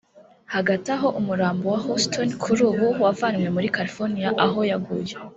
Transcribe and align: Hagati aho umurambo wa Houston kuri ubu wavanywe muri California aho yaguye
Hagati 0.53 0.87
aho 0.95 1.07
umurambo 1.19 1.63
wa 1.73 1.79
Houston 1.85 2.29
kuri 2.43 2.61
ubu 2.69 2.85
wavanywe 3.03 3.47
muri 3.55 3.67
California 3.77 4.27
aho 4.45 4.59
yaguye 4.69 5.13